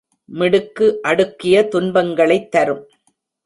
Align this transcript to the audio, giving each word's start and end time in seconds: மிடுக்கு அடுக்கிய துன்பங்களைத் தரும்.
மிடுக்கு 0.29 0.99
அடுக்கிய 1.07 1.67
துன்பங்களைத் 1.67 2.51
தரும். 2.51 2.83